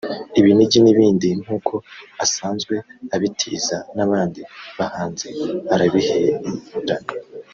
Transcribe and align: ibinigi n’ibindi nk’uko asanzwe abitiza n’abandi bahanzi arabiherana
ibinigi 0.39 0.77
n’ibindi 0.81 1.29
nk’uko 1.43 1.73
asanzwe 2.25 2.75
abitiza 3.15 3.77
n’abandi 3.95 4.41
bahanzi 4.77 5.27
arabiherana 5.73 6.49